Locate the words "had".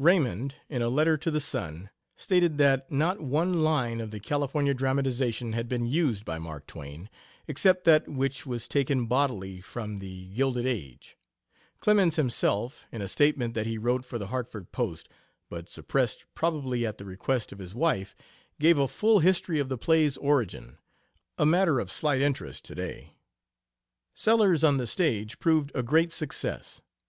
5.52-5.68